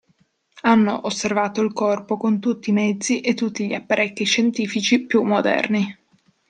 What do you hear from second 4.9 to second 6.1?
più moderni.